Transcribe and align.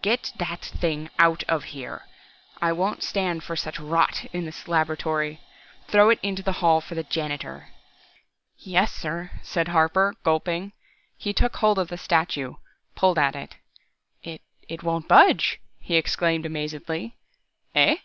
"Get 0.00 0.32
that 0.38 0.62
thing 0.62 1.10
out 1.18 1.42
of 1.46 1.64
here! 1.76 2.06
I 2.58 2.72
won't 2.72 3.02
stand 3.02 3.44
for 3.44 3.54
such 3.54 3.78
rot 3.78 4.24
in 4.32 4.46
this 4.46 4.66
laboratory. 4.66 5.40
Throw 5.88 6.08
it 6.08 6.18
into 6.22 6.42
the 6.42 6.52
hall 6.64 6.80
for 6.80 6.94
the 6.94 7.02
janitor!" 7.02 7.68
"Ye 8.56 8.72
yessir," 8.76 9.30
said 9.42 9.68
Harper, 9.68 10.14
gulping. 10.22 10.72
He 11.18 11.34
took 11.34 11.56
hold 11.56 11.78
of 11.78 11.88
the 11.88 11.98
statue, 11.98 12.54
pulled 12.96 13.18
at 13.18 13.36
it. 13.36 13.56
"It 14.22 14.40
it 14.68 14.82
won't 14.82 15.06
budge," 15.06 15.60
he 15.78 15.96
exclaimed 15.96 16.46
amazedly. 16.46 17.16
"Eh? 17.74 17.96